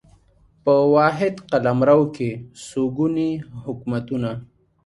په 0.63 0.73
واحد 0.95 1.33
قلمرو 1.51 2.01
کې 2.15 2.29
څو 2.67 2.81
ګوني 2.97 3.31
حکومتونه 3.63 4.31